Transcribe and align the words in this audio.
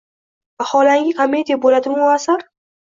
Vaholanki, 0.61 1.13
komediya 1.21 1.61
bo‘ladimi 1.69 2.05
u 2.09 2.13
asar? 2.19 2.49